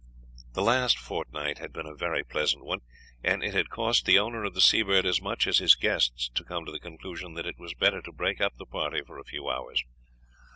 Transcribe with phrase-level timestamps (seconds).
[0.53, 2.79] The last fortnight had been a very pleasant one,
[3.23, 6.43] and it had cost the owner of the Seabird as much as his guests to
[6.43, 9.23] come to the conclusion that it was better to break up the party for a
[9.23, 9.83] few hours.